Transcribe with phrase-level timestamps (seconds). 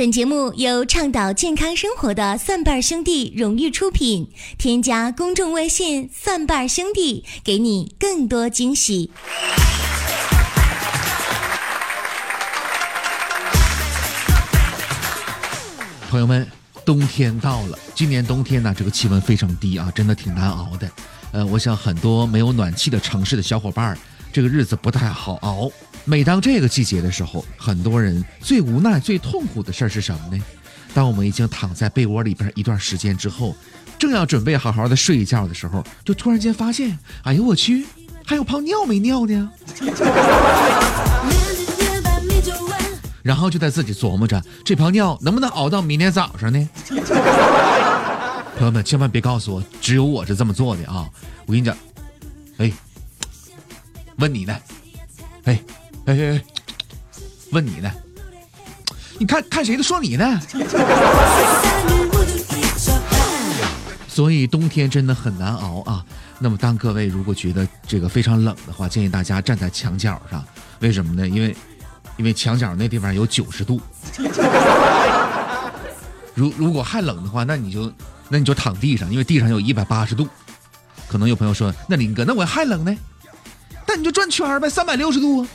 [0.00, 4.26] 本节目由倡导健康生活的蒜瓣兄弟荣誉出品。
[4.56, 9.10] 添加公众微信“蒜瓣兄弟”，给你更多惊喜。
[16.08, 16.50] 朋友们，
[16.86, 20.90] 冬天到了，今年冬天呢，这个气温非常低啊，真的挺难熬的。
[21.32, 23.98] 呃，我想很多没有暖气的城市的小伙伴儿，
[24.32, 25.70] 这个日子不太好熬。
[26.10, 30.42] 每当这个季节的时候，很多人最无奈、最痛苦的事儿是什么呢？
[30.92, 33.54] 当我们已经躺在被窝里边一段时间之后，
[33.96, 37.86] 正要准备好好的睡一觉的时候，就突然间发现，哎呦我去，
[38.26, 39.52] 还有泡尿没尿呢？
[43.22, 46.68] 然后就在自己琢磨着，这泡尿能不能熬到明天早上呢？
[48.56, 51.08] 朋友们，千万别告诉我只有我是这么做的啊！
[51.46, 51.76] 我跟你讲，
[52.56, 52.72] 哎，
[54.16, 54.58] 问你呢，
[55.44, 55.56] 哎。
[56.10, 56.44] 哎哎，
[57.52, 57.88] 问你呢？
[59.16, 60.40] 你看看谁的说你呢？
[64.08, 66.04] 所以冬天真的很难熬啊。
[66.40, 70.44] 那么当各位如果觉得这个非常冷的话，建议大家站在墙角上。
[70.80, 71.28] 为什么呢？
[71.28, 71.54] 因为
[72.16, 73.80] 因为墙角那地方有九十度。
[76.34, 77.92] 如如果还冷的话，那你就
[78.28, 80.28] 那你就躺地上，因为地上有一百八十度。
[81.06, 82.92] 可能有朋友说，那林哥，那我还冷呢？
[83.86, 85.48] 那你就转圈呗，三百六十度啊！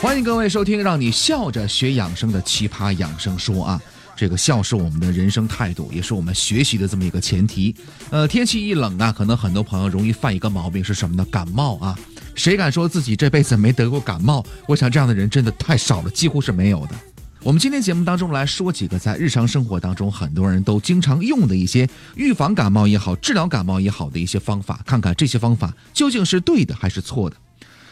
[0.00, 3.80] 欢迎各位收听，让你笑着学养生的奇葩养生说啊！
[4.16, 7.74] 这个笑是我们的人生态度，也是我们学习的这么一个前提。
[8.10, 11.24] 呃，天气一冷啊，可能很多朋友容易犯一个毛病是什么呢？
[11.30, 11.96] 感冒啊！
[12.34, 14.44] 谁敢说自己这辈子没得过感冒？
[14.66, 16.94] 我想这样的人真的太少了，几乎是没有的。
[17.44, 27.36] 我们今天节目当中来说几个在日常生活当中很多人都经常用的一些预防感冒也好、治疗感冒也好的一些方法，看看这些方法究竟是对的还是错的。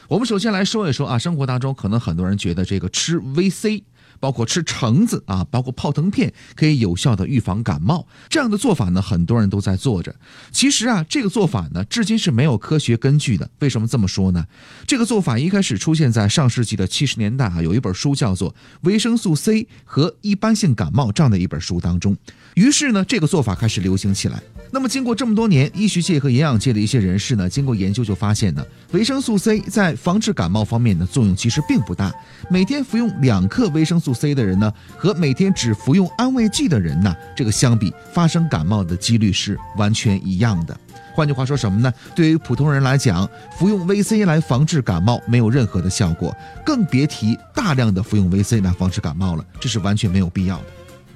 [0.09, 3.85] 我们首先来说一说啊，生活当中可能很多人觉得这个吃 VC。
[4.21, 8.07] 包括吃橙子啊，包括泡腾片，可以有效的预防感冒。
[8.29, 10.15] 这样的做法呢，很多人都在做着。
[10.51, 13.49] 其实啊，这个做法呢，至今是没有科学根据的。
[13.61, 14.47] 为什么这么说呢？
[14.87, 18.51] 这个做法一开始出现在上世纪的七十年代啊，有一本书叫做
[18.83, 22.17] 《维生素 C 和一般性感冒》这样的一本书当中。
[22.55, 24.43] 于是呢，这个做法开始流行起来。
[24.73, 32.13] 那么，经过这么多年，医学界和营养界的一些人士呢，经过研究就发现呢，维生素 C 在防治感冒方面的作用其实并不大。
[32.51, 40.79] 每天服用两克维生素素 C 的人呢，和每天只服用安慰剂的人呢，这个相比，发生感冒的几率是完全一样的。
[41.13, 41.93] 换句话说什么呢？
[42.15, 43.29] 对于普通人来讲，
[43.59, 46.33] 服用 VC 来防治感冒没有任何的效果，
[46.65, 50.65] 更别提大量的服用 VC 来防治感冒了，这是完全没有必要的。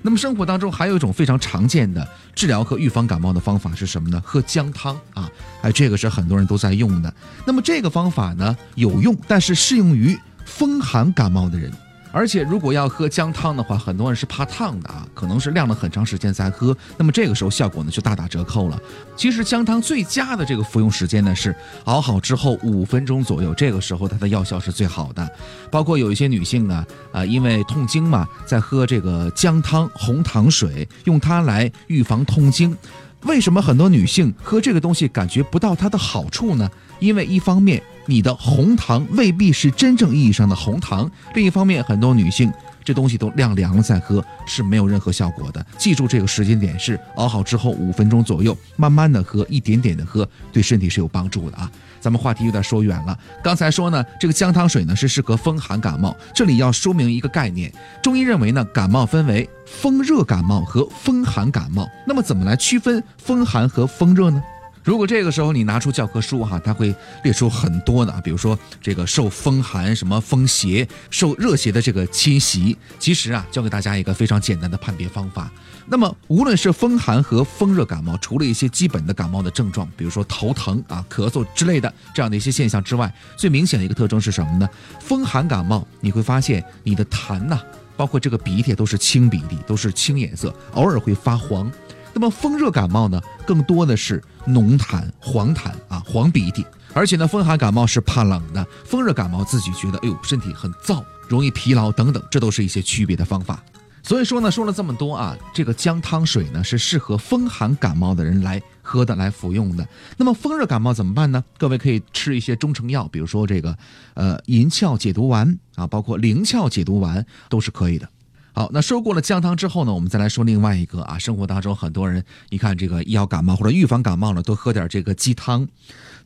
[0.02, 4.20] 那么生活当中还有一种非常常见的治疗和预防感冒的方法是什么呢？
[4.24, 5.30] 喝姜汤啊，
[5.62, 7.14] 哎，这个是很多人都在用的。
[7.46, 11.70] 那么这个方法呢有用，但是适用于风寒感冒的人。
[12.12, 18.80] 而且，如果要喝姜汤的话，很多人是怕烫的啊，可能是晾了很长时间才喝，那么这个时候效果呢就大打折扣了。
[19.16, 21.54] 其实姜汤最佳的这个服用时间呢是
[21.84, 25.30] 熬好之后五分钟左右，这个时候它的药效是最好的。
[25.70, 32.76] 包括有一些女性呢，啊，因为痛经嘛，在喝这个姜汤、红糖水，用它来预防痛经。
[33.24, 36.70] 为什么很多女性喝这个东西感觉不到它的好处呢？
[36.98, 42.52] 因为一方面你的红糖未必是真正意义上的红糖，另一方面很多女性
[42.84, 45.64] 这东西都晾凉了再喝是没有任何效果的。
[45.78, 51.70] 记住这个时间点是熬好之后五分钟左右，慢慢的喝，一点点的喝，对身体是有帮助的啊。
[52.00, 57.70] 咱们话题有点说远了，刚才说呢，这个姜汤水呢是适合风寒感冒，这里要说明一个概念，
[58.02, 59.48] 中医认为呢，感冒分为。
[59.66, 64.42] 风热感冒和风寒感冒，那么怎么来区分风寒和风热呢？
[64.82, 72.76] 如果这个时候你拿出教科书哈，它会列出很多的，比如说这个受风寒什么风邪，受热邪的这个侵袭。
[72.98, 75.50] 其实啊，教给大家一个非常简单的判别方法。
[75.86, 84.68] 那么无论是风寒和风热感冒，除了一些基本的感冒的症状，比如说头疼啊、咳嗽之类的这样的一些现象之外，最明显的一个特征是什么呢？
[85.00, 87.60] 风寒感冒你会发现你的痰呐。
[87.96, 91.70] 包括这个鼻涕都是青鼻涕，都是青颜色，偶尔会发黄。
[92.12, 96.64] 那么风热感冒呢，更多的是浓痰、黄痰啊，黄鼻涕。
[96.92, 103.62] 而且呢，风寒感冒是怕冷的，风热感冒自己觉得哎呦身体很燥，容易疲劳等等，这都是一些区别的方法。
[104.02, 109.86] 所以说呢，说了这么多啊，这个姜汤水呢是适合风寒感冒的人来喝的、来服用的。
[110.16, 111.44] 那么风热感冒怎么办呢？
[111.58, 113.76] 各位可以吃一些中成药，比如说这个
[114.14, 118.08] 呃银翘解毒丸啊，包括灵翘解毒丸都是可以的。
[118.52, 125.68] 好，那说过了姜汤之后呢，我们再来说另外一个啊，生活当中很多人，你看这个要感冒或者预防感冒了，多喝点这个鸡汤。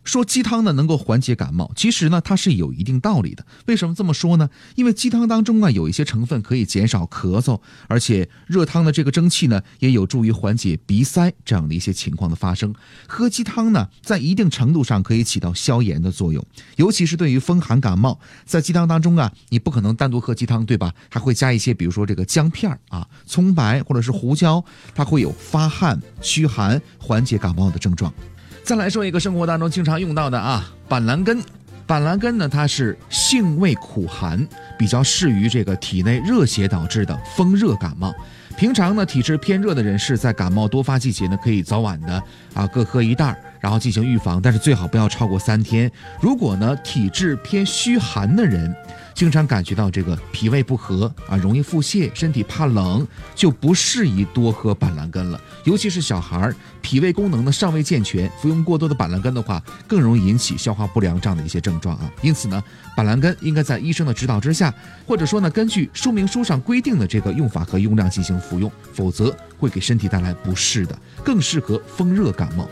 [0.02, 3.46] 说鸡汤呢能够缓解感冒，其实呢它是有一定道理的。
[3.64, 4.50] 为什么这么说呢？
[4.74, 12.74] 因为鸡汤当中啊有一些成分可以减少咳嗽，而且热汤的这个蒸汽呢也有助于缓解鼻塞这样的一些情况的发生。
[13.08, 16.44] 喝鸡汤呢在一定程度上可以起到消炎的作用，
[16.76, 20.92] 尤其是对于风寒感冒，在鸡汤当中啊你不可能单独喝鸡汤对吧？
[21.08, 24.64] 还会加一些比如说这这个姜片儿啊、葱白或者是胡椒，
[24.94, 28.12] 它会有发汗、驱寒、缓解感冒的症状。
[28.62, 31.42] 再来说一个生活当中经常用到的啊，板蓝根。
[31.88, 34.46] 板蓝根呢，它是性味苦寒，
[34.78, 38.14] 比较适于这个体内热邪导致的风热感冒。
[38.56, 42.22] 平常呢，体质偏热的人士在感冒多发季节呢，可以早晚的
[42.54, 45.90] 啊各喝一袋儿，然后进行预防，但是最好不要超过三天。
[46.20, 48.72] 如果呢，体质偏虚寒的人，
[49.14, 55.40] 经常感觉到这个脾胃不和啊，容易腹泻，身体怕冷，就不适宜多喝板蓝根了。
[55.62, 62.10] 尤其是小孩儿，脾胃功能呢尚未健全，服用过多的板蓝根的话，更容易引起消化不良这样的一些症状啊。
[62.22, 62.62] 因此呢，
[62.96, 64.74] 板蓝根应该在医生的指导之下，
[65.06, 70.98] 或者说呢，根据说明书上规定的这个用法和用量进行服用，否则会给身体带来不适的。
[71.22, 72.68] 更适合风热感冒。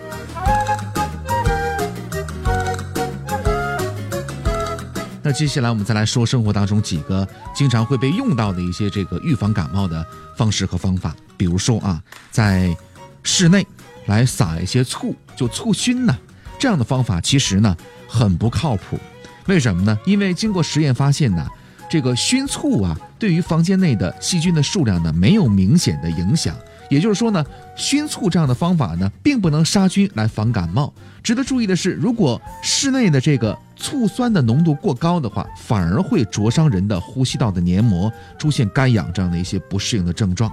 [5.32, 10.04] 接下来我们再来说生活当中几个经常会被用到的一些这个预防感冒的
[10.36, 12.76] 方式和方法，比如说啊，在
[13.22, 13.66] 室内
[14.06, 16.16] 来撒一些醋，就醋熏呢，
[16.58, 17.76] 这样的方法其实呢
[18.06, 18.98] 很不靠谱。
[19.46, 19.98] 为什么呢？
[20.04, 21.48] 因为经过实验发现呢，
[21.90, 26.54] 这个熏醋啊，对于房间内的细菌的数量呢没有明显的影响。
[26.92, 27.42] 也就是说呢，
[27.74, 30.92] 熏醋这样的方法呢，并不能杀菌来防感冒。
[31.22, 40.52] 值得注意的是，如果室内的这个醋酸的浓度过高的话，反而会灼伤人的呼吸道的黏膜，出现干痒这样的一些不适应的症状。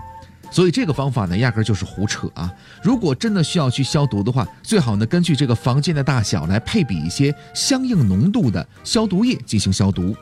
[0.49, 2.49] 所以这个方法呢，压根就是胡扯啊！
[2.81, 10.15] 如果真的需要去消毒的话，最好呢根据这个房间的大小来配比一些相应浓度的消毒液进行消毒。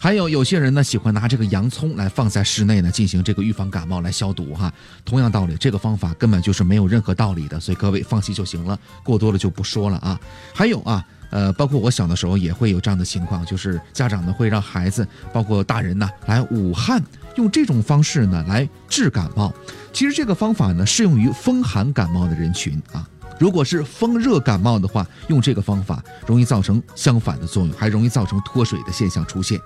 [0.00, 4.72] 还有有些人呢，喜欢拿这个洋葱来放在室内呢，进行这个预防感冒来消毒哈。
[5.04, 10.18] 同样道理，这个方法根本就是没有任何道理的，所以各位放弃就行了，过多了就不说了啊。
[10.54, 17.02] 还有啊，呃，包括我小的时候也会有这样的情况，就是家长呢会让孩子，包括大人呢来捂汗，
[17.34, 19.52] 用这种方式呢来治感冒。
[19.92, 23.04] 其实这个方法呢适用于风寒感冒的人群啊。
[23.36, 29.60] 如果是风热感冒的话，用这个方法容易造成相反的作用，还容易造成脱水的现象出现。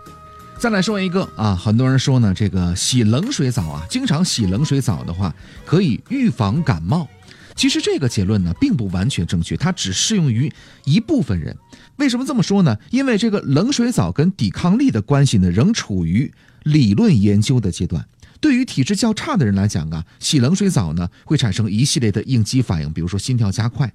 [0.62, 5.34] 再来说一个啊，很多人说呢，这个洗冷水澡啊，经常洗冷水澡的话，
[5.66, 7.08] 可以预防感冒。
[7.56, 10.52] 其实这个结论呢，并不完全正确，它只适用于
[10.84, 11.56] 一部分人。
[11.96, 12.78] 为什么这么说呢？
[12.92, 16.32] 因为这个冷水澡跟抵抗力的关系呢，仍处于
[16.62, 18.06] 理论研究的阶段。
[18.40, 23.92] 对于体质较差的人来讲啊，洗冷水澡呢，会产生一系列的应激反应，比如说心跳加快、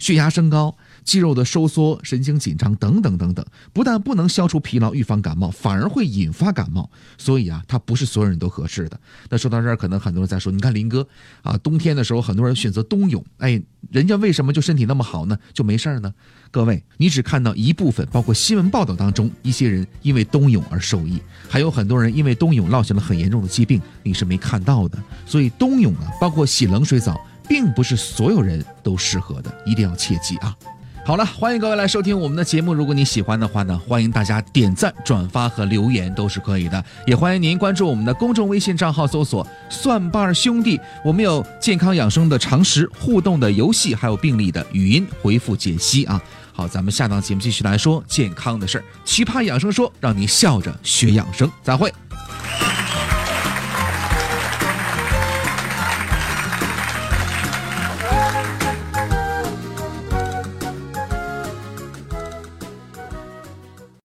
[0.00, 0.76] 血压升高。
[1.02, 6.88] 肌肉的收缩、神经紧张等等等等，不但不能消除疲劳、预防感冒，反而会引发感冒。
[7.16, 9.00] 所以啊，它不是所有人都合适的。
[9.30, 11.04] 那说到这儿，可能很多人在说：“你看林哥
[11.42, 13.60] 啊，冬天的时候很多人选择冬泳，哎，
[13.90, 15.36] 人家为什么就身体那么好呢？
[15.54, 16.12] 就没事儿呢？”
[16.52, 21.18] 各位，你只看到一部分，包括新闻报道当中一些人因为冬泳而受益，
[21.48, 25.02] 还有很多人因为冬泳落下了很严重的疾病，你是没看到的。
[25.26, 27.18] 所以冬泳啊，包括洗冷水澡，
[27.50, 30.56] 并不是所有人都适合的，一定要切记啊。
[31.04, 32.72] 好了，欢迎各位来收听我们的节目。
[32.72, 36.84] 如果你喜欢的话呢，欢迎大家点赞、转发和留言都是可以的。
[37.08, 40.78] 也欢迎您关注我们的公众微信账号，搜索“蒜瓣兄弟”。
[41.04, 46.22] 我们有健康养生的常识、互动的游戏，还有病例的语音回复解析啊。
[46.52, 51.50] 好，咱们下档节目继续来说健康的事儿，奇葩养生说，让你笑着学养生。
[51.64, 51.92] 再会。